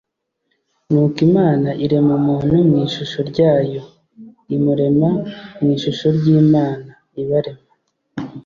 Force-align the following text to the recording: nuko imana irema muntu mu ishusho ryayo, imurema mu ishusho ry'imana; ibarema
nuko 0.89 1.17
imana 1.27 1.69
irema 1.83 2.15
muntu 2.25 2.53
mu 2.69 2.75
ishusho 2.87 3.19
ryayo, 3.29 3.81
imurema 4.55 5.09
mu 5.59 5.67
ishusho 5.75 6.05
ry'imana; 6.17 6.91
ibarema 7.21 7.65